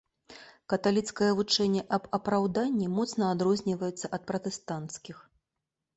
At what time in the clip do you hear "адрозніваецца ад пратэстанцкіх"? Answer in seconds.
3.35-5.17